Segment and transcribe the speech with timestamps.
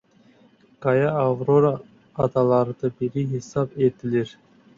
[0.85, 1.73] Qaya Avrora
[2.23, 4.37] adalarından biri hesab edilir.